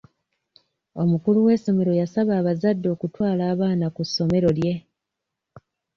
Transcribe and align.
Omukulu 1.01 1.37
w'essomero 1.45 1.91
yasaba 2.01 2.31
abazadde 2.39 2.87
okutwala 2.95 3.41
abaana 3.53 3.87
ku 3.95 4.01
ssomero 4.07 4.49
lye. 4.59 4.73